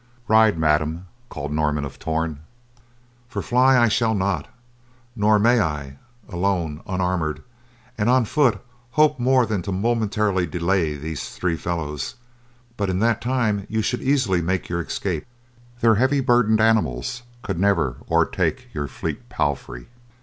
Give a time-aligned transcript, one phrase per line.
[0.27, 2.39] "Ride, madam," cried Norman of Torn,
[3.29, 4.47] "for fly I shall not,
[5.15, 7.43] nor may I, alone, unarmored,
[7.99, 8.59] and on foot
[8.93, 12.15] hope more than to momentarily delay these three fellows,
[12.77, 15.27] but in that time you should easily make your escape.
[15.81, 19.85] Their heavy burdened animals could never o'ertake your fleet palfrey."